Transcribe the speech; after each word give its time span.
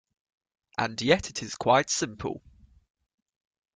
And 0.79 0.99
yet 0.99 1.29
it 1.29 1.43
is 1.43 1.53
quite 1.53 1.91
simple. 1.91 2.41